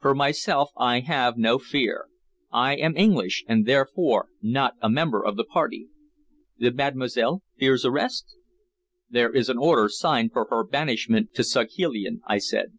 [0.00, 2.08] "For myself, I have no fear.
[2.50, 5.86] I am English, and therefore not a member of the Party."
[6.58, 8.34] "The Mademoiselle fears arrest?"
[9.08, 12.76] "There is an order signed for her banishment to Saghalein," I said.